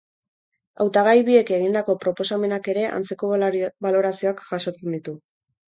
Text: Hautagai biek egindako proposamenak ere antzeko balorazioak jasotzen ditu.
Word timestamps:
Hautagai 0.85 1.13
biek 1.27 1.51
egindako 1.57 1.95
proposamenak 2.07 2.71
ere 2.75 2.87
antzeko 3.01 3.31
balorazioak 3.89 4.45
jasotzen 4.51 5.01
ditu. 5.01 5.19